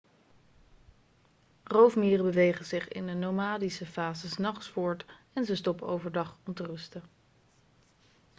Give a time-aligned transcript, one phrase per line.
[1.63, 6.53] roofmieren bewegen zich in de nomadische fase s nachts voort en ze stoppen overdag om
[6.53, 7.01] te rusten